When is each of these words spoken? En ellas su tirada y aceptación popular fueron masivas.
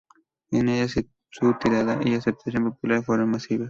En 0.49 0.67
ellas 0.67 0.95
su 1.29 1.53
tirada 1.59 1.99
y 2.03 2.15
aceptación 2.15 2.71
popular 2.71 3.03
fueron 3.05 3.29
masivas. 3.29 3.59